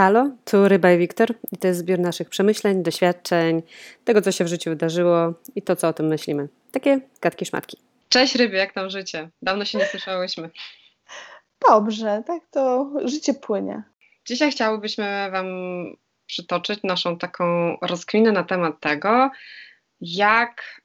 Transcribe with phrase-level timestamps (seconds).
[0.00, 3.62] Halo, tu Ryba i Wiktor i to jest zbiór naszych przemyśleń, doświadczeń,
[4.04, 6.48] tego co się w życiu wydarzyło i to co o tym myślimy.
[6.72, 7.76] Takie gadki szmatki.
[8.08, 9.28] Cześć Ryby, jak tam życie?
[9.42, 10.50] Dawno się nie słyszałyśmy.
[11.68, 13.82] Dobrze, tak to życie płynie.
[14.26, 15.46] Dzisiaj chciałybyśmy Wam
[16.26, 19.30] przytoczyć naszą taką rozkminę na temat tego,
[20.00, 20.80] jak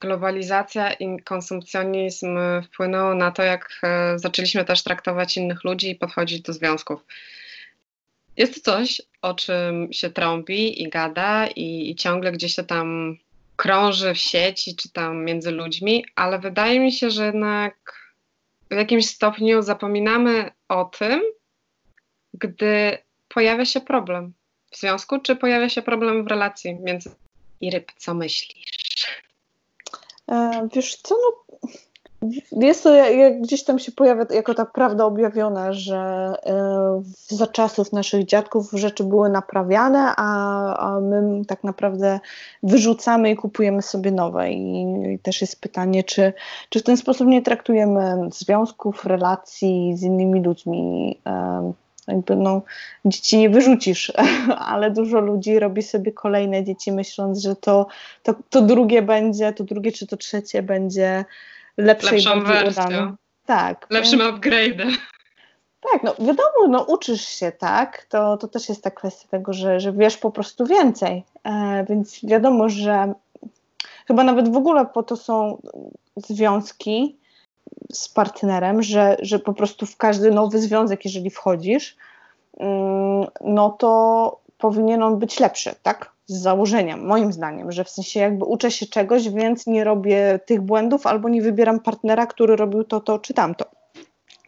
[0.00, 6.42] globalizacja i konsumpcjonizm wpłynęło na to, jak e, zaczęliśmy też traktować innych ludzi i podchodzić
[6.42, 7.04] do związków.
[8.36, 13.16] Jest to coś, o czym się trąbi i gada i, i ciągle gdzieś się tam
[13.56, 18.06] krąży w sieci czy tam między ludźmi, ale wydaje mi się, że jednak
[18.70, 21.22] w jakimś stopniu zapominamy o tym,
[22.34, 22.98] gdy
[23.28, 24.32] pojawia się problem
[24.70, 27.10] w związku, czy pojawia się problem w relacji między
[27.60, 27.92] i ryb.
[27.96, 29.06] Co myślisz?
[30.28, 31.58] E, wiesz co, no,
[32.52, 35.96] jest to, jak gdzieś tam się pojawia jako ta prawda objawiona, że
[36.46, 42.20] e, za czasów naszych dziadków rzeczy były naprawiane, a, a my tak naprawdę
[42.62, 44.52] wyrzucamy i kupujemy sobie nowe.
[44.52, 44.82] I,
[45.14, 46.32] I, też jest pytanie, czy,
[46.68, 51.20] czy w ten sposób nie traktujemy związków, relacji z innymi ludźmi.
[51.26, 51.72] E,
[52.08, 52.62] jakby no,
[53.04, 54.12] dzieci nie wyrzucisz,
[54.72, 57.86] ale dużo ludzi robi sobie kolejne dzieci, myśląc, że to,
[58.22, 61.24] to, to drugie będzie, to drugie czy to trzecie będzie
[61.76, 63.16] lepsze Lepszą wersją.
[63.46, 63.86] Tak.
[63.90, 64.96] Lepszym upgrade'em.
[65.92, 69.80] Tak, no wiadomo, no uczysz się, tak, to, to też jest ta kwestia tego, że,
[69.80, 73.14] że wiesz po prostu więcej, e, więc wiadomo, że
[74.06, 75.62] chyba nawet w ogóle po to są
[76.16, 77.16] związki
[77.92, 81.96] z partnerem, że, że po prostu w każdy nowy związek, jeżeli wchodzisz,
[82.58, 86.15] mm, no to powinien on być lepszy, tak?
[86.26, 90.60] Z założenia, moim zdaniem, że w sensie jakby uczę się czegoś, więc nie robię tych
[90.60, 93.64] błędów albo nie wybieram partnera, który robił to, to czy tamto.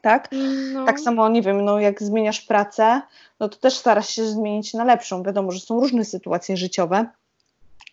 [0.02, 0.28] Tak?
[0.72, 0.86] No.
[0.86, 3.02] Tak samo, nie wiem, no jak zmieniasz pracę,
[3.40, 5.22] no to też starasz się zmienić na lepszą.
[5.22, 7.06] Wiadomo, że są różne sytuacje życiowe,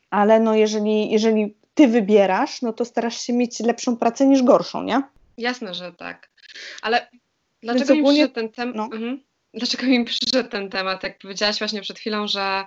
[0.09, 4.83] ale no jeżeli, jeżeli ty wybierasz, no to starasz się mieć lepszą pracę niż gorszą,
[4.83, 5.01] nie?
[5.37, 6.29] Jasne, że tak.
[6.81, 7.07] Ale
[7.63, 8.75] dlaczego mi przyszedł ten temat?
[8.75, 8.83] No.
[8.83, 9.23] Mhm.
[9.53, 11.03] Dlaczego mi przyszedł ten temat?
[11.03, 12.63] Jak powiedziałaś właśnie przed chwilą, że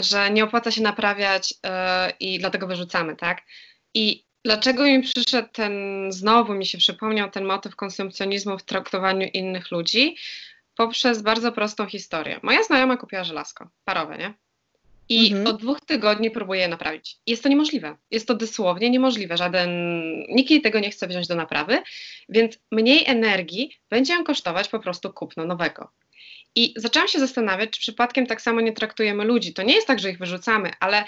[0.00, 3.42] że nie opłaca się naprawiać e, i dlatego wyrzucamy, tak?
[3.94, 5.72] I dlaczego mi przyszedł ten,
[6.12, 10.16] znowu mi się przypomniał ten motyw konsumpcjonizmu w traktowaniu innych ludzi?
[10.76, 12.40] Poprzez bardzo prostą historię.
[12.42, 14.34] Moja znajoma kupiła żelazko parowe, nie?
[15.08, 15.46] I mhm.
[15.46, 17.18] od dwóch tygodni próbuję je naprawić.
[17.26, 17.96] Jest to niemożliwe.
[18.10, 19.36] Jest to dosłownie niemożliwe.
[19.36, 19.70] Żaden,
[20.28, 21.82] nikt jej tego nie chce wziąć do naprawy,
[22.28, 25.90] więc mniej energii będzie ją kosztować po prostu kupno nowego.
[26.56, 29.54] I zaczęłam się zastanawiać, czy przypadkiem tak samo nie traktujemy ludzi.
[29.54, 31.04] To nie jest tak, że ich wyrzucamy, ale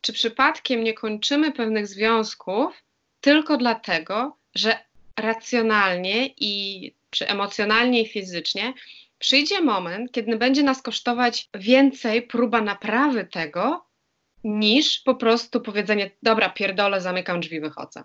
[0.00, 2.84] czy przypadkiem nie kończymy pewnych związków
[3.20, 4.78] tylko dlatego, że
[5.18, 8.72] racjonalnie i czy emocjonalnie i fizycznie
[9.18, 13.86] przyjdzie moment, kiedy będzie nas kosztować więcej próba naprawy tego,
[14.44, 18.04] niż po prostu powiedzenie, dobra, pierdolę, zamykam drzwi, wychodzę.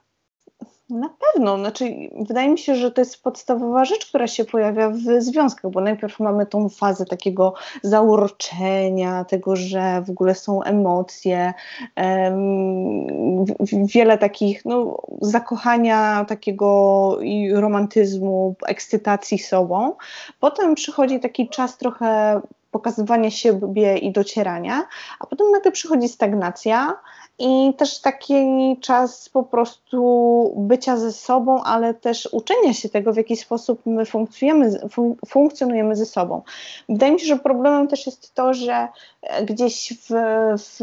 [0.89, 1.85] Na pewno, znaczy
[2.27, 6.19] wydaje mi się, że to jest podstawowa rzecz, która się pojawia w związkach, bo najpierw
[6.19, 11.53] mamy tą fazę takiego zauroczenia, tego, że w ogóle są emocje,
[11.97, 13.45] um,
[13.85, 19.95] wiele takich no, zakochania takiego i romantyzmu, ekscytacji sobą.
[20.39, 24.83] Potem przychodzi taki czas trochę pokazywania siebie i docierania,
[25.19, 27.00] a potem nagle przychodzi stagnacja
[27.39, 28.33] i też taki
[28.81, 34.05] czas po prostu bycia ze sobą, ale też uczenia się tego, w jaki sposób my
[34.05, 36.41] funkcjonujemy, fun funkcjonujemy ze sobą.
[36.89, 38.88] Wydaje mi się, że problemem też jest to, że
[39.45, 40.09] gdzieś w,
[40.57, 40.79] w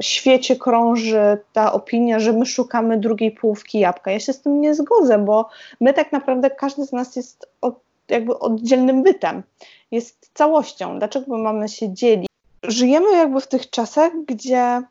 [0.00, 4.10] świecie krąży ta opinia, że my szukamy drugiej połówki jabłka.
[4.10, 5.48] Ja się z tym nie zgodzę, bo
[5.80, 9.42] my tak naprawdę, każdy z nas jest od, jakby oddzielnym bytem,
[9.90, 10.98] jest całością.
[10.98, 12.31] Dlaczego mamy się dzielić?
[12.62, 14.82] Żyjemy jakby w tych czasach, gdzie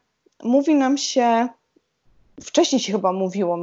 [0.43, 1.47] mówi nam się,
[2.41, 3.57] wcześniej się chyba mówiło,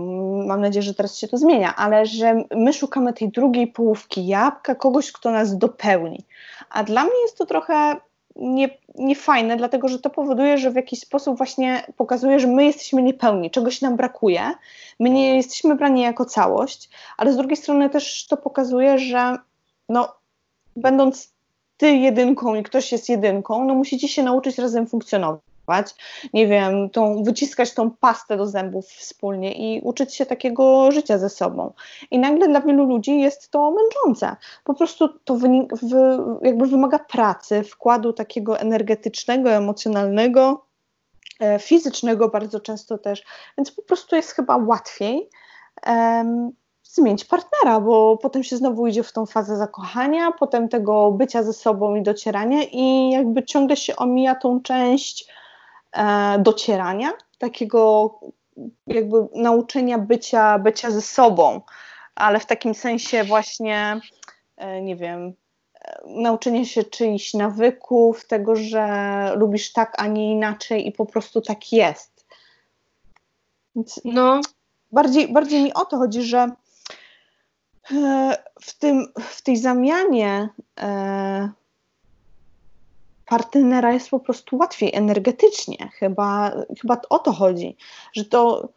[0.47, 4.75] mam nadzieję, że teraz się to zmienia, ale że my szukamy tej drugiej połówki jabłka,
[4.75, 6.25] kogoś, kto nas dopełni.
[6.71, 7.97] A dla mnie jest to trochę
[8.37, 13.03] nie, niefajne, dlatego że to powoduje, że w jakiś sposób właśnie pokazuje, że my jesteśmy
[13.03, 14.43] niepełni, czegoś nam brakuje,
[15.01, 19.37] my nie jesteśmy brani jako całość, ale z drugiej strony też to pokazuje, że
[19.89, 20.15] no,
[20.77, 21.38] będąc
[21.79, 25.95] ty jedynką i ktoś jest jedynką, no musicie się nauczyć razem funkcjonować.
[26.33, 31.29] Nie wiem, tą, wyciskać tą pastę do zębów wspólnie i uczyć się takiego życia ze
[31.29, 31.73] sobą.
[32.11, 34.37] I nagle dla wielu ludzi jest to męczące.
[34.65, 35.39] Po prostu to
[36.43, 40.65] jakby wymaga pracy, wkładu takiego energetycznego, emocjonalnego,
[41.41, 43.25] e, fizycznego bardzo często też,
[43.59, 45.31] więc po prostu jest chyba łatwiej.
[45.87, 46.53] Um,
[46.89, 51.53] zmienić partnera, bo potem się znowu idzie w tą fazę zakochania, potem tego bycia ze
[51.53, 55.27] sobą i docierania i jakby ciągle się omija tą część
[55.93, 58.15] e, docierania, takiego
[58.87, 61.61] jakby nauczenia bycia, bycia ze sobą,
[62.15, 64.01] ale w takim sensie właśnie,
[64.57, 65.35] e, nie wiem,
[65.81, 68.87] e, nauczenie się czyichś nawyków, tego, że
[69.37, 72.27] lubisz tak, a nie inaczej i po prostu tak jest.
[73.77, 74.41] Więc no.
[74.93, 76.51] bardziej, bardziej mi o to chodzi, że
[78.61, 80.49] w, tym, w tej zamianie
[83.29, 85.89] partnera jest po prostu łatwiej energetycznie.
[85.93, 87.77] Chyba, chyba o to chodzi,
[88.13, 88.69] że to.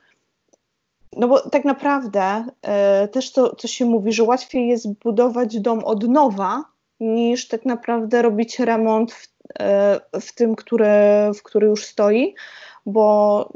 [1.18, 5.84] No bo tak naprawdę e, też to, co się mówi, że łatwiej jest budować dom
[5.84, 6.64] od nowa,
[7.00, 9.28] niż tak naprawdę robić remont w,
[9.60, 10.88] e, w tym, który,
[11.36, 12.36] w który już stoi,
[12.86, 13.50] bo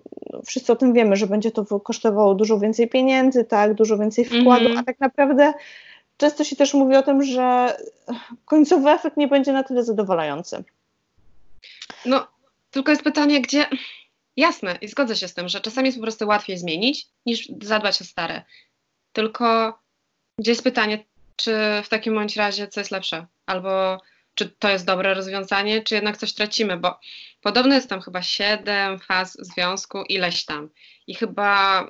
[0.46, 4.66] wszyscy o tym wiemy, że będzie to kosztowało dużo więcej pieniędzy, tak, dużo więcej wkładu,
[4.66, 4.80] mm -hmm.
[4.80, 5.54] a tak naprawdę
[6.18, 7.78] często się też mówi o tym, że
[8.46, 10.64] końcowy efekt nie będzie na tyle zadowalający.
[12.06, 12.28] No,
[12.72, 13.66] tylko jest pytanie, gdzie.
[14.38, 18.02] Jasne, i zgodzę się z tym, że czasami jest po prostu łatwiej zmienić niż zadbać
[18.02, 18.42] o stare.
[19.14, 19.80] Tylko
[20.40, 21.04] gdzie jest pytanie,
[21.36, 21.52] czy
[21.84, 23.26] w takim bądź razie co jest lepsze?
[23.46, 24.02] Albo
[24.36, 27.00] czy to jest dobre rozwiązanie, czy jednak coś tracimy, bo
[27.42, 30.70] podobno jest tam chyba siedem faz związku, ileś tam.
[31.08, 31.84] I chyba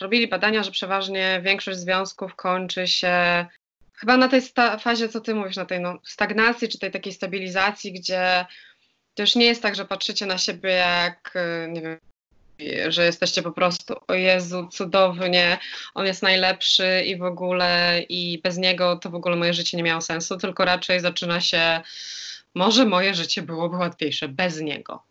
[0.00, 3.46] robili badania, że przeważnie większość związków kończy się
[3.94, 4.42] chyba na tej
[4.80, 8.46] fazie, co ty mówisz, na tej no, stagnacji, czy tej takiej stabilizacji, gdzie
[9.14, 11.98] to już nie jest tak, że patrzycie na siebie jak, e, nie wiem,
[12.88, 15.58] że jesteście po prostu, o Jezu, cudownie,
[15.94, 19.82] on jest najlepszy i w ogóle, i bez niego to w ogóle moje życie nie
[19.82, 21.80] miało sensu, tylko raczej zaczyna się,
[22.54, 25.02] może moje życie byłoby łatwiejsze bez niego.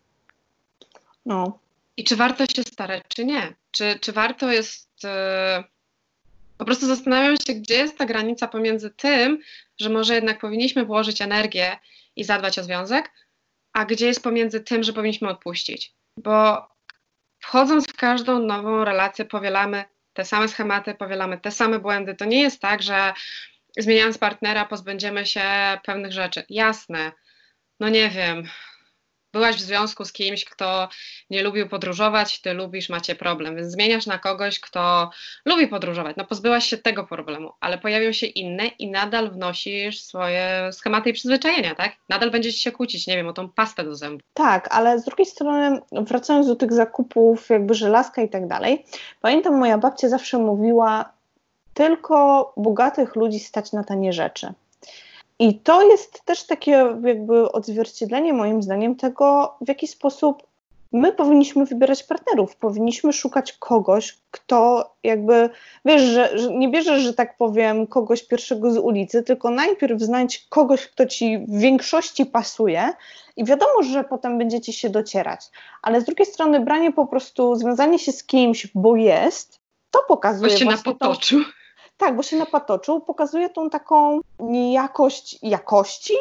[1.26, 1.58] No.
[1.96, 3.54] I czy warto się starać, czy nie?
[3.70, 4.88] Czy, czy warto jest.
[5.04, 5.64] Yy,
[6.58, 9.38] po prostu zastanawiam się, gdzie jest ta granica pomiędzy tym,
[9.80, 11.78] że może jednak powinniśmy włożyć energię
[12.16, 13.10] i zadbać o związek,
[13.72, 15.92] a gdzie jest pomiędzy tym, że powinniśmy odpuścić.
[16.16, 16.68] Bo
[17.50, 22.14] wchodząc w każdą nową relację, powielamy te same schematy, powielamy te same błędy.
[22.14, 23.12] To nie jest tak, że
[23.78, 25.42] zmieniając partnera pozbędziemy się
[25.84, 26.44] pewnych rzeczy.
[26.48, 27.12] Jasne,
[27.80, 28.44] no nie wiem,
[29.32, 30.88] byłaś w związku z kimś, kto
[31.30, 35.10] nie lubił podróżować, ty lubisz, macie problem, więc zmieniasz na kogoś, kto
[35.44, 36.16] lubi podróżować.
[36.16, 41.12] No pozbyłaś się tego problemu, ale pojawią się inne i nadal wnosisz swoje schematy i
[41.12, 41.92] przyzwyczajenia, tak?
[42.08, 44.22] Nadal będziecie się kłócić, nie wiem, o tą pastę do zębów.
[44.34, 48.84] Tak, ale z drugiej strony, wracając do tych zakupów, jakby żelazka i tak dalej,
[49.20, 51.12] pamiętam moja babcia zawsze mówiła,
[51.74, 54.52] tylko bogatych ludzi stać na tanie rzeczy.
[55.40, 60.50] I to jest też takie jakby odzwierciedlenie moim zdaniem tego, w jaki sposób
[60.92, 62.56] my powinniśmy wybierać partnerów.
[62.56, 65.50] Powinniśmy szukać kogoś, kto jakby,
[65.84, 70.46] wiesz, że, że, nie bierzesz, że tak powiem, kogoś pierwszego z ulicy, tylko najpierw znajdź
[70.48, 72.92] kogoś, kto ci w większości pasuje
[73.36, 75.40] i wiadomo, że potem będziecie się docierać.
[75.82, 79.60] Ale z drugiej strony branie po prostu, związanie się z kimś, bo jest,
[79.90, 80.94] to pokazuje się właśnie na
[81.44, 81.59] To,
[82.00, 86.14] tak, bo się napatoczył, pokazuje tą taką niejakość jakości.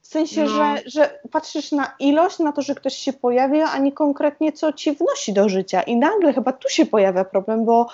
[0.00, 0.48] W sensie, no.
[0.48, 4.72] że, że patrzysz na ilość, na to, że ktoś się pojawia, a nie konkretnie co
[4.72, 5.82] ci wnosi do życia.
[5.82, 7.86] I nagle chyba tu się pojawia problem, bo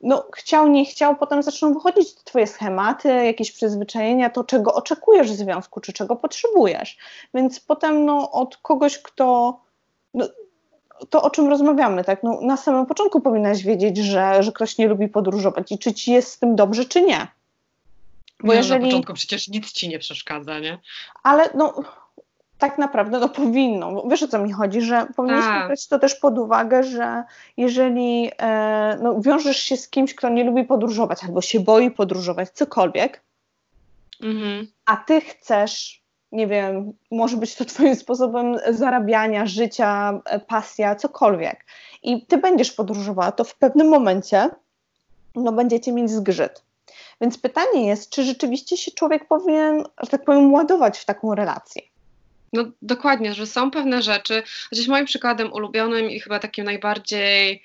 [0.00, 5.36] no, chciał, nie chciał, potem zaczną wychodzić twoje schematy, jakieś przyzwyczajenia, to czego oczekujesz w
[5.36, 6.98] związku, czy czego potrzebujesz.
[7.34, 9.58] Więc potem no, od kogoś, kto
[10.14, 10.28] no,
[11.10, 12.22] to, o czym rozmawiamy, tak?
[12.22, 16.12] No, na samym początku powinnaś wiedzieć, że, że ktoś nie lubi podróżować i czy ci
[16.12, 17.26] jest z tym dobrze, czy nie.
[18.44, 18.80] Bo nie, jeżeli...
[18.80, 20.78] Na początku przecież nic ci nie przeszkadza, nie?
[21.22, 21.74] Ale no,
[22.60, 24.02] tak naprawdę no powinno.
[24.10, 25.66] Wiesz o co mi chodzi, że powinniśmy tak.
[25.66, 27.24] brać to też pod uwagę, że
[27.56, 32.50] jeżeli e, no, wiążesz się z kimś, kto nie lubi podróżować albo się boi podróżować,
[32.50, 33.22] cokolwiek,
[34.22, 34.66] mhm.
[34.84, 35.99] a ty chcesz
[36.32, 41.66] nie wiem, może być to Twoim sposobem zarabiania, życia, e, pasja, cokolwiek.
[42.02, 44.50] I Ty będziesz podróżowała, to w pewnym momencie
[45.34, 46.62] no, będziecie mieć zgrzyt.
[47.20, 51.82] Więc pytanie jest, czy rzeczywiście się człowiek powinien, że tak powiem, ładować w taką relację?
[52.52, 57.62] No dokładnie, że są pewne rzeczy, chociaż moim przykładem ulubionym i chyba takim najbardziej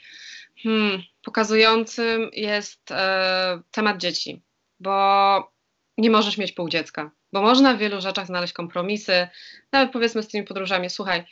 [0.63, 4.41] hmm, pokazującym jest e, temat dzieci,
[4.79, 5.54] bo
[5.97, 9.27] nie możesz mieć pół dziecka bo można w wielu rzeczach znaleźć kompromisy,
[9.71, 11.23] nawet powiedzmy z tymi podróżami, słuchaj,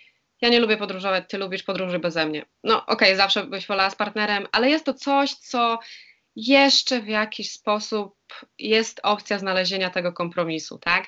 [0.42, 2.46] ja nie lubię podróżować, ty lubisz podróży beze mnie.
[2.64, 5.80] No okej, okay, zawsze byś wolała z partnerem, ale jest to coś, co
[6.36, 8.16] jeszcze w jakiś sposób
[8.60, 11.08] jest opcja znalezienia tego kompromisu, tak?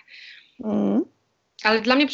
[0.63, 1.05] Mm.
[1.63, 2.07] Ale dla mnie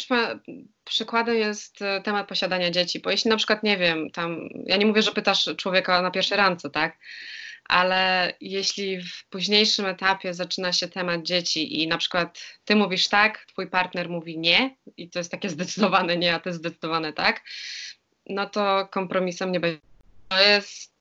[0.84, 4.86] przykładem jest e, temat posiadania dzieci, bo jeśli na przykład, nie wiem, tam, ja nie
[4.86, 6.98] mówię, że pytasz człowieka na pierwszej randce, tak?
[7.72, 13.44] Ale jeśli w późniejszym etapie zaczyna się temat dzieci i na przykład ty mówisz tak,
[13.46, 17.42] twój partner mówi nie i to jest takie zdecydowane nie, a to jest zdecydowane tak,
[18.26, 19.80] no to kompromisem nie będzie.
[20.28, 20.92] To jest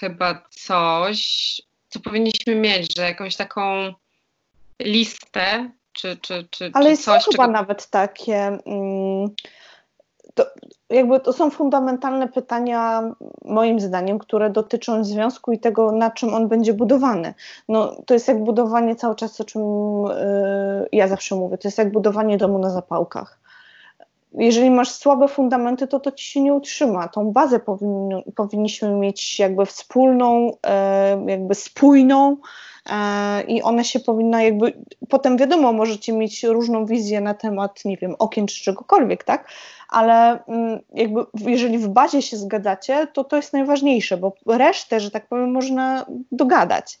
[0.00, 1.22] chyba coś,
[1.88, 3.94] co powinniśmy mieć, że jakąś taką
[4.82, 7.52] listę, czy, czy, czy, Ale czy jest coś, chyba czego...
[7.52, 8.36] nawet takie.
[8.66, 9.28] Mm,
[10.90, 13.02] jakby to są fundamentalne pytania,
[13.44, 17.34] moim zdaniem, które dotyczą związku i tego, na czym on będzie budowany.
[17.68, 21.78] No, to jest jak budowanie cały czas, o czym yy, ja zawsze mówię, to jest
[21.78, 23.45] jak budowanie domu na zapałkach.
[24.36, 27.08] Jeżeli masz słabe fundamenty, to to ci się nie utrzyma.
[27.08, 32.36] Tą bazę powinni, powinniśmy mieć jakby wspólną, yy, jakby spójną,
[32.90, 34.72] E, i one się powinna jakby,
[35.08, 39.48] potem wiadomo, możecie mieć różną wizję na temat, nie wiem, okien czy czegokolwiek, tak,
[39.88, 45.10] ale mm, jakby jeżeli w bazie się zgadzacie, to to jest najważniejsze, bo resztę, że
[45.10, 47.00] tak powiem, można dogadać.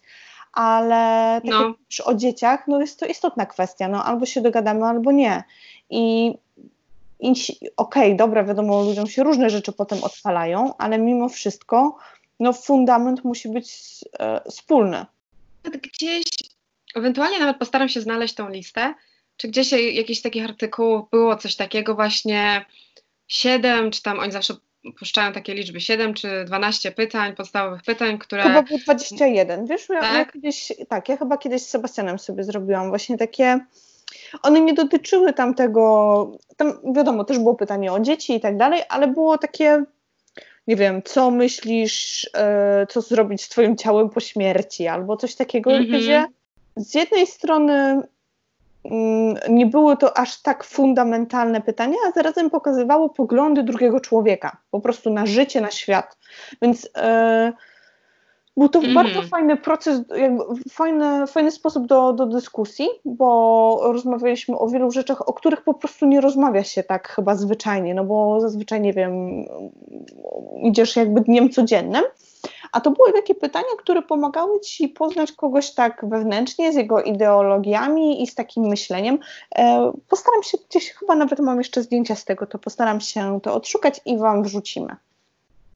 [0.52, 1.74] Ale tak no.
[1.90, 5.44] już o dzieciach, no jest to istotna kwestia, no albo się dogadamy, albo nie.
[5.90, 6.34] I
[7.20, 11.98] okej, okay, dobra, wiadomo, ludziom się różne rzeczy potem odpalają, ale mimo wszystko,
[12.40, 13.74] no fundament musi być
[14.18, 15.06] e, wspólny
[15.70, 16.24] gdzieś,
[16.94, 18.94] ewentualnie nawet postaram się znaleźć tą listę,
[19.36, 22.64] czy gdzieś jakiś takich artykułów było coś takiego właśnie
[23.28, 24.54] 7, czy tam oni zawsze
[24.98, 28.42] puszczają takie liczby 7 czy 12 pytań, podstawowych pytań, które...
[28.42, 30.14] Chyba było 21, wiesz, tak?
[30.14, 33.60] Ja, kiedyś, tak, ja chyba kiedyś z Sebastianem sobie zrobiłam właśnie takie,
[34.42, 38.82] one nie dotyczyły tam tego, tam wiadomo, też było pytanie o dzieci i tak dalej,
[38.88, 39.84] ale było takie
[40.66, 45.72] nie wiem, co myślisz, e, co zrobić z twoim ciałem po śmierci, albo coś takiego,
[45.72, 45.98] mm -hmm.
[45.98, 46.26] gdzie
[46.76, 48.02] z jednej strony
[48.84, 54.80] mm, nie były to aż tak fundamentalne pytania, a zarazem pokazywało poglądy drugiego człowieka, po
[54.80, 56.18] prostu na życie, na świat.
[56.62, 57.52] Więc e,
[58.56, 58.94] był to mm.
[58.94, 65.28] bardzo fajny proces, jakby fajny, fajny sposób do, do dyskusji, bo rozmawialiśmy o wielu rzeczach,
[65.28, 69.44] o których po prostu nie rozmawia się tak chyba zwyczajnie, no bo zazwyczaj, nie wiem,
[70.62, 72.02] idziesz jakby dniem codziennym,
[72.72, 78.22] a to były takie pytania, które pomagały Ci poznać kogoś tak wewnętrznie, z jego ideologiami
[78.22, 79.18] i z takim myśleniem.
[79.58, 83.54] E, postaram się gdzieś, chyba nawet mam jeszcze zdjęcia z tego, to postaram się to
[83.54, 84.96] odszukać i Wam wrzucimy.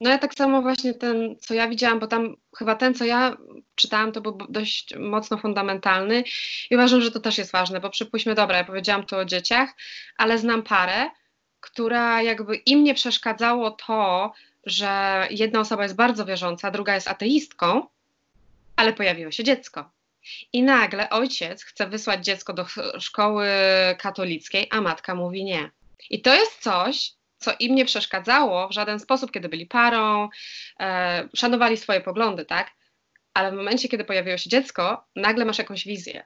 [0.01, 3.37] No ja tak samo właśnie ten, co ja widziałam, bo tam chyba ten, co ja
[3.75, 6.23] czytałam, to był dość mocno fundamentalny
[6.69, 9.69] i uważam, że to też jest ważne, bo przypuśćmy, dobra, ja powiedziałam tu o dzieciach,
[10.17, 11.09] ale znam parę,
[11.59, 14.33] która jakby im nie przeszkadzało to,
[14.65, 17.87] że jedna osoba jest bardzo wierząca, druga jest ateistką,
[18.75, 19.91] ale pojawiło się dziecko.
[20.53, 22.65] I nagle ojciec chce wysłać dziecko do
[22.99, 23.47] szkoły
[23.97, 25.71] katolickiej, a matka mówi nie.
[26.09, 30.29] I to jest coś, co im nie przeszkadzało w żaden sposób, kiedy byli parą,
[30.79, 32.71] e, szanowali swoje poglądy, tak?
[33.33, 36.23] Ale w momencie, kiedy pojawiło się dziecko, nagle masz jakąś wizję.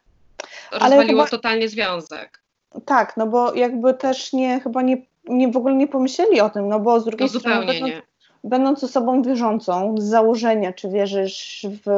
[0.72, 1.38] Rozwaliło chyba...
[1.38, 2.42] totalnie związek.
[2.86, 6.68] Tak, no bo jakby też nie, chyba nie, nie w ogóle nie pomyśleli o tym,
[6.68, 8.02] no bo z drugiej no strony będąc, nie.
[8.44, 11.90] będąc osobą wierzącą, z założenia, czy wierzysz w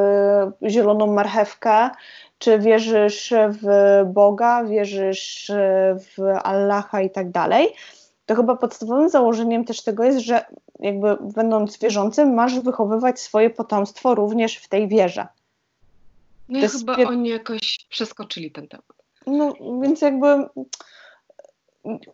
[0.69, 1.89] zieloną marchewkę,
[2.37, 3.65] czy wierzysz w
[4.05, 5.51] Boga, wierzysz
[5.95, 7.67] w Allaha i tak dalej,
[8.27, 10.45] to chyba podstawowym założeniem też tego jest, że
[10.79, 15.27] jakby będąc wierzącym, masz wychowywać swoje potomstwo również w tej wierze.
[16.49, 17.07] No ja chyba pier...
[17.07, 18.85] oni jakoś przeskoczyli ten temat.
[19.27, 20.27] No więc jakby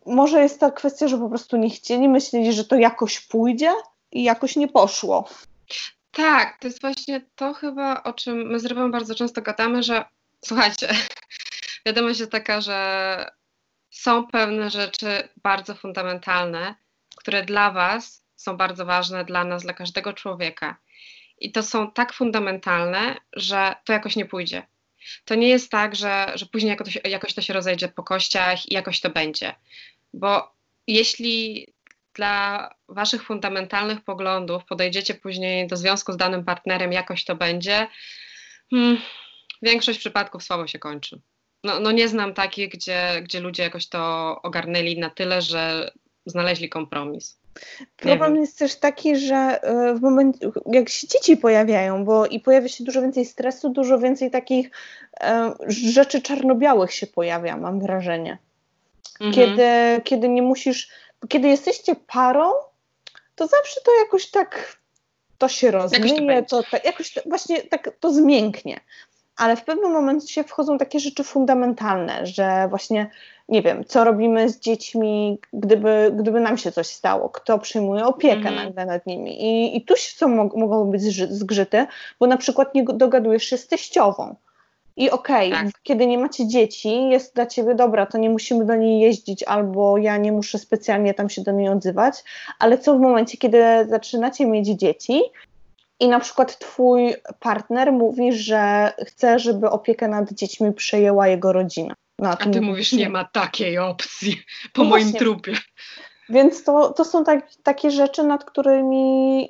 [0.05, 3.71] może jest ta kwestia, że po prostu nie chcieli, myśleli, że to jakoś pójdzie
[4.11, 5.29] i jakoś nie poszło.
[6.11, 10.05] Tak, to jest właśnie to chyba, o czym my z Rybą bardzo często gadamy, że
[10.45, 10.89] słuchajcie,
[11.85, 13.27] wiadomość jest taka, że
[13.93, 16.75] są pewne rzeczy bardzo fundamentalne,
[17.15, 20.77] które dla Was są bardzo ważne, dla nas, dla każdego człowieka.
[21.39, 24.63] I to są tak fundamentalne, że to jakoś nie pójdzie.
[25.25, 28.73] To nie jest tak, że, że później jakoś, jakoś to się rozejdzie po kościach i
[28.73, 29.55] jakoś to będzie.
[30.13, 30.51] Bo
[30.87, 31.67] jeśli
[32.13, 37.87] dla Waszych fundamentalnych poglądów podejdziecie później do związku z danym partnerem, jakoś to będzie,
[38.69, 38.97] hmm,
[39.61, 41.21] większość przypadków słabo się kończy
[41.63, 45.91] no, no nie znam takich, gdzie, gdzie ludzie jakoś to ogarnęli na tyle, że
[46.25, 47.37] znaleźli kompromis.
[47.97, 52.67] Problem jest też taki, że e, w momencie, jak się dzieci pojawiają, bo i pojawia
[52.67, 54.71] się dużo więcej stresu, dużo więcej takich
[55.21, 58.37] e, rzeczy czarno-białych się pojawia, mam wrażenie.
[59.21, 59.33] Mhm.
[59.33, 60.89] Kiedy, kiedy nie musisz,
[61.27, 62.51] kiedy jesteście parą,
[63.35, 64.77] to zawsze to jakoś tak
[65.37, 68.79] to się rozmyje, to, to, jakoś to, właśnie tak to zmięknie.
[69.37, 73.09] Ale w pewnym momencie wchodzą takie rzeczy fundamentalne, że właśnie
[73.49, 78.49] nie wiem, co robimy z dziećmi, gdyby, gdyby nam się coś stało, kto przyjmuje opiekę
[78.49, 78.55] mm.
[78.55, 79.43] nagle nad nimi.
[79.43, 81.85] I, i tu są, mogą być zgrzyty,
[82.19, 84.35] bo na przykład nie dogadujesz się z teściową.
[84.95, 85.81] I okej, okay, tak.
[85.83, 89.97] kiedy nie macie dzieci, jest dla ciebie dobra, to nie musimy do niej jeździć, albo
[89.97, 92.23] ja nie muszę specjalnie tam się do niej odzywać,
[92.59, 95.21] ale co w momencie, kiedy zaczynacie mieć dzieci
[96.03, 101.93] i na przykład twój partner mówi, że chce, żeby opiekę nad dziećmi przejęła jego rodzina.
[102.19, 104.41] No, a ty mówisz, nie ma takiej opcji
[104.73, 105.19] po no moim właśnie.
[105.19, 105.53] trupie.
[106.29, 109.49] Więc to, to są tak, takie rzeczy, nad którymi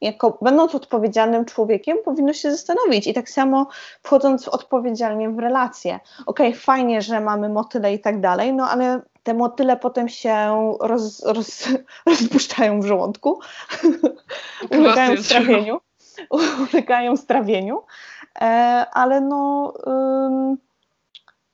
[0.00, 3.06] jako będąc odpowiedzialnym człowiekiem, powinno się zastanowić.
[3.06, 3.68] I tak samo
[4.02, 6.00] wchodząc odpowiedzialnie w relacje.
[6.26, 10.36] Okej, okay, fajnie, że mamy motyle i tak dalej, no ale te motyle potem się
[10.80, 11.68] roz, roz,
[12.06, 13.40] rozpuszczają w żołądku,
[14.78, 15.80] ulegają strawieniu,
[16.72, 17.82] ulegają strawieniu,
[18.40, 18.44] e,
[18.92, 19.72] ale no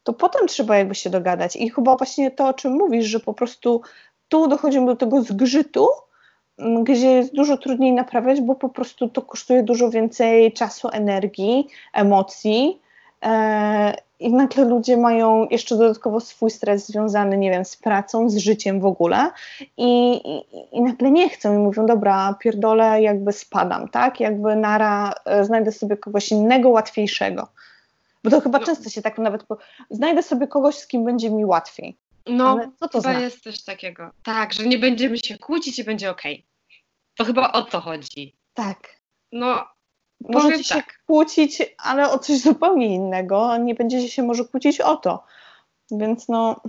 [0.03, 1.57] to potem trzeba jakby się dogadać.
[1.57, 3.83] I chyba właśnie to, o czym mówisz, że po prostu
[4.29, 5.89] tu dochodzimy do tego zgrzytu,
[6.83, 12.81] gdzie jest dużo trudniej naprawiać, bo po prostu to kosztuje dużo więcej czasu, energii, emocji.
[13.25, 18.37] E, I nagle ludzie mają jeszcze dodatkowo swój stres związany, nie wiem, z pracą, z
[18.37, 19.31] życiem w ogóle
[19.77, 24.21] i, i, i nagle nie chcą i mówią, dobra, pierdolę, jakby spadam, tak?
[24.21, 27.49] Jakby nara, e, znajdę sobie kogoś innego, łatwiejszego.
[28.25, 28.65] Bo to chyba no.
[28.65, 29.59] często się tak nawet, po...
[29.91, 31.97] znajdę sobie kogoś, z kim będzie mi łatwiej.
[32.27, 33.21] No, Ale co to chyba znaczy?
[33.21, 34.11] jest coś takiego.
[34.23, 36.35] Tak, że nie będziemy się kłócić i będzie okej.
[36.35, 36.47] Okay.
[37.17, 38.37] To chyba o to chodzi.
[38.55, 39.00] Tak.
[39.33, 39.65] No,
[40.29, 41.03] Możecie się tak.
[41.07, 43.57] kłócić, ale o coś zupełnie innego.
[43.57, 45.25] Nie będziecie się może kłócić o to.
[45.91, 46.61] Więc no.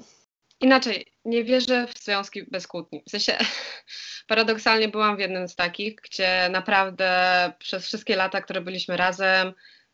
[0.59, 3.03] Inaczej, nie wierzę w związki bez kłótni.
[3.07, 3.37] W sensie,
[4.27, 7.11] paradoksalnie byłam w jednym z takich, gdzie naprawdę
[7.59, 9.53] przez wszystkie lata, które byliśmy razem,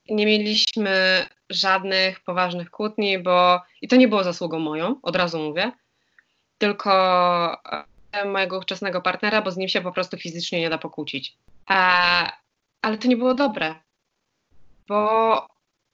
[0.10, 5.72] nie mieliśmy żadnych poważnych kłótni, bo i to nie było zasługą moją, od razu mówię,
[6.58, 7.62] tylko
[8.26, 11.38] mojego ówczesnego partnera, bo z nim się po prostu fizycznie nie da pokłócić.
[11.66, 12.32] A,
[12.82, 13.76] ale to nie było dobre,
[14.88, 15.48] bo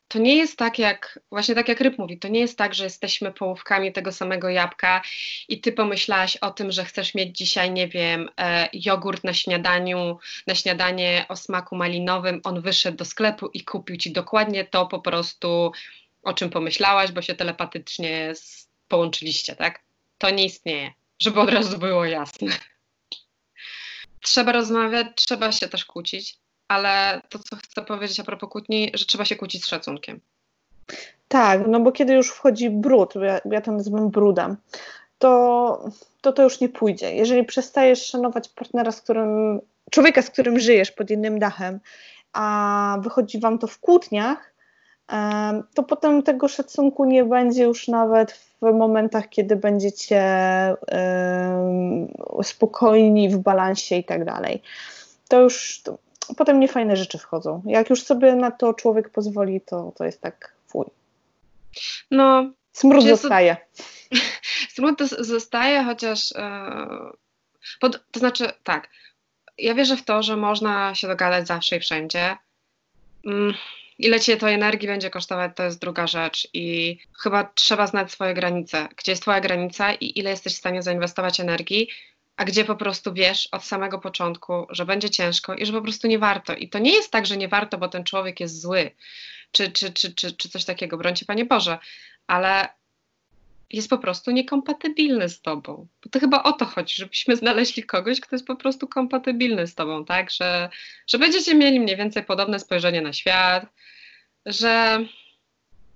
[0.07, 2.83] to nie jest tak jak, właśnie tak jak Ryb mówi, to nie jest tak, że
[2.83, 5.01] jesteśmy połówkami tego samego jabłka
[5.47, 10.17] i ty pomyślałaś o tym, że chcesz mieć dzisiaj, nie wiem, e, jogurt na śniadaniu,
[10.48, 15.00] na śniadanie o smaku malinowym, on wyszedł do sklepu i kupił ci dokładnie to po
[15.00, 15.72] prostu,
[16.24, 18.33] o czym pomyślałaś, bo się telepatycznie
[18.87, 19.81] połączyliście, tak?
[20.17, 20.93] To nie istnieje
[21.24, 22.48] żeby od razu było jasne.
[24.22, 26.37] Trzeba rozmawiać, trzeba się też kłócić,
[26.74, 30.20] ale to, co chcę powiedzieć a propos kłótni, że trzeba się kłócić z szacunkiem.
[31.27, 34.57] Tak, no bo kiedy już wchodzi brud, ja, ja to nazywam brudem,
[35.18, 35.86] to,
[36.22, 37.16] to to już nie pójdzie.
[37.16, 41.79] Jeżeli przestajesz szanować partnera, z którym, człowieka, z którym żyjesz pod jednym dachem,
[42.33, 44.53] a wychodzi wam to w kłótniach,
[45.74, 50.24] to potem tego szacunku nie będzie już nawet w momentach, kiedy będziecie
[52.44, 54.62] spokojni w balansie i tak dalej.
[55.27, 55.81] To już
[56.38, 57.62] potem niefajne rzeczy wchodzą.
[57.66, 60.86] Jak już sobie na to człowiek pozwoli, to, to jest tak fuj.
[62.12, 63.57] No, smród zostaje.
[64.75, 67.12] Smród zostaje, chociaż yy,
[67.79, 68.90] pod, to znaczy tak,
[69.57, 72.38] ja wierzę w to, że można się dogadać zawsze i wszędzie.
[73.25, 73.53] Mm
[74.00, 78.33] Ile cię to energii będzie kosztować, to jest druga rzecz i chyba trzeba znać swoje
[78.33, 78.88] granice.
[78.98, 81.90] Gdzie jest twoja granica i ile jesteś w stanie zainwestować energii,
[82.35, 86.07] a gdzie po prostu wiesz od samego początku, że będzie ciężko i że po prostu
[86.07, 86.55] nie warto.
[86.55, 88.91] I to nie jest tak, że nie warto, bo ten człowiek jest zły,
[89.51, 91.79] czy, czy, czy, czy, czy coś takiego, brońcie Panie Boże,
[92.27, 92.69] ale
[93.69, 95.87] jest po prostu niekompatybilny z tobą.
[96.03, 99.75] Bo to chyba o to chodzi, żebyśmy znaleźli kogoś, kto jest po prostu kompatybilny z
[99.75, 100.31] tobą, tak?
[100.31, 100.69] Że,
[101.07, 103.65] że będziecie mieli mniej więcej podobne spojrzenie na świat,
[104.46, 105.05] że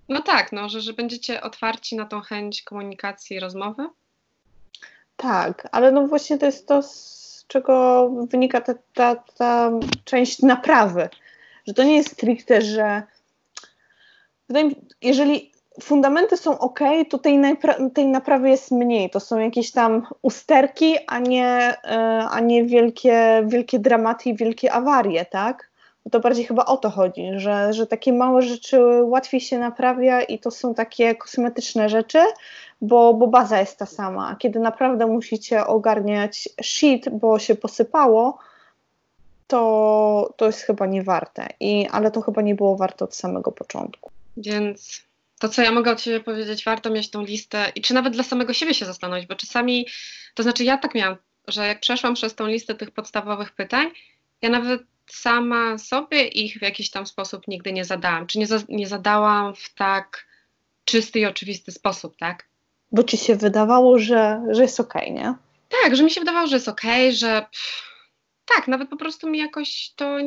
[0.10, 3.90] no tak, no, że, że będziecie otwarci na tą chęć komunikacji i rozmowy.
[5.18, 9.72] Tak, ale no właśnie to jest to, z czego wynika ta, ta, ta
[10.04, 11.10] część naprawy.
[11.68, 13.04] Że to nie jest stricte, że
[15.02, 15.52] jeżeli
[15.82, 17.40] fundamenty są ok, to tej,
[17.94, 19.10] tej naprawy jest mniej.
[19.10, 24.74] To są jakieś tam usterki, a nie, e, a nie wielkie, wielkie dramaty i wielkie
[24.74, 25.70] awarie, tak?
[26.12, 30.40] To bardziej chyba o to chodzi, że, że takie małe rzeczy łatwiej się naprawia i
[30.40, 32.20] to są takie kosmetyczne rzeczy,
[32.82, 34.36] bo, bo baza jest ta sama.
[34.36, 38.40] Kiedy naprawdę musicie ogarniać shit, bo się posypało,
[39.48, 41.48] to, to jest chyba nie warte.
[41.60, 44.12] I, ale to chyba nie było warte od samego początku.
[44.38, 45.02] Więc
[45.40, 48.24] to, co ja mogę od siebie powiedzieć, warto mieć tą listę i czy nawet dla
[48.24, 49.88] samego siebie się zastanowić, bo czasami,
[50.36, 53.88] to znaczy ja tak miałam, że jak przeszłam przez tą listę tych podstawowych pytań,
[54.42, 58.28] ja nawet sama sobie ich w jakiś tam sposób nigdy nie zadałam.
[58.28, 60.28] Czy nie, za, nie zadałam w tak
[60.86, 62.47] czysty i oczywisty sposób, tak?
[62.92, 65.34] Bo ci się wydawało, że, że jest okej, okay, nie?
[65.84, 67.88] Tak, że mi się wydawało, że jest okej, okay, że pff,
[68.56, 70.18] tak, nawet po prostu mi jakoś to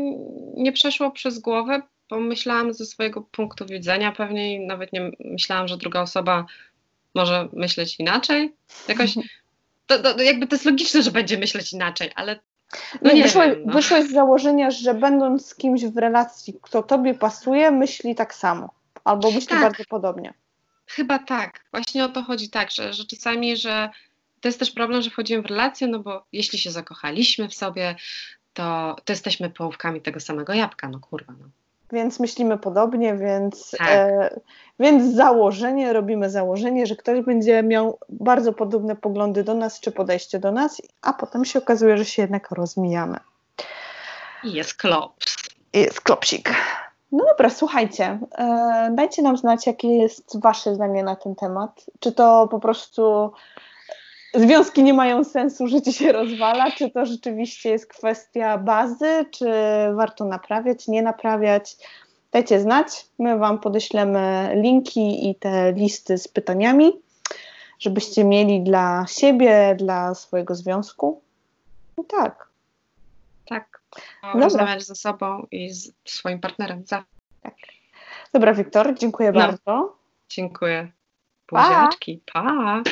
[0.56, 5.68] nie przeszło przez głowę, bo myślałam ze swojego punktu widzenia pewnie i nawet nie myślałam,
[5.68, 6.46] że druga osoba
[7.14, 8.54] może myśleć inaczej.
[8.88, 9.14] Jakoś,
[9.86, 12.40] to, to, jakby to jest logiczne, że będzie myśleć inaczej, ale
[13.02, 13.72] no nie wyszłeś, wiem, no.
[13.72, 18.70] wyszłeś z założenia, że będąc z kimś w relacji, kto tobie pasuje, myśli tak samo.
[19.04, 19.60] Albo myśli Tak.
[19.60, 20.34] bardzo podobnie.
[20.94, 21.64] Chyba tak.
[21.70, 23.90] Właśnie o to chodzi tak, że, że czasami, że
[24.40, 27.96] to jest też problem, że wchodzimy w relację, no bo jeśli się zakochaliśmy w sobie,
[28.54, 31.48] to, to jesteśmy połówkami tego samego jabłka, no kurwa, no.
[31.92, 33.88] Więc myślimy podobnie, więc, Tak.
[33.90, 34.40] e,
[34.80, 40.38] więc założenie, robimy założenie, że ktoś będzie miał bardzo podobne poglądy do nas, czy podejście
[40.38, 43.16] do nas, a potem się okazuje, że się jednak rozmijamy.
[44.44, 45.36] I jest klops.
[45.72, 46.50] I Jest klopsik.
[47.12, 51.86] No dobra, słuchajcie, e, dajcie nam znać, jakie jest Wasze zdanie na ten temat.
[52.00, 53.32] Czy to po prostu
[54.34, 59.46] związki nie mają sensu, życie się rozwala, czy to rzeczywiście jest kwestia bazy, czy
[59.94, 61.76] warto naprawiać, nie naprawiać.
[62.32, 66.92] Dajcie znać, my Wam podeślemy linki i te listy z pytaniami,
[67.78, 71.20] żebyście mieli dla siebie, dla swojego związku.
[71.98, 72.48] No tak.
[73.48, 73.79] Tak.
[74.22, 74.40] Dobra.
[74.40, 76.86] Rozmawiać ze sobą i z swoim partnerem.
[76.86, 77.04] Za.
[78.34, 79.40] Dobra, Wiktor, dziękuję No.
[79.40, 79.96] bardzo.
[80.28, 80.92] Dziękuję.
[81.46, 81.62] Pa.
[81.62, 82.22] Buziaczki.
[82.32, 82.82] Pa.